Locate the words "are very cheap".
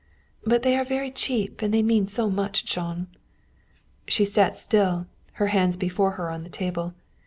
0.75-1.61